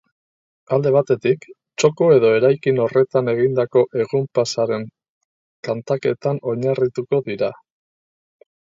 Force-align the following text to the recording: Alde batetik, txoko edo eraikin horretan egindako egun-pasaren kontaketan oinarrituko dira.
Alde 0.77 0.93
batetik, 0.95 1.45
txoko 1.83 2.07
edo 2.15 2.31
eraikin 2.39 2.81
horretan 2.85 3.31
egindako 3.35 3.85
egun-pasaren 4.07 4.89
kontaketan 5.71 6.45
oinarrituko 6.55 7.25
dira. 7.31 7.57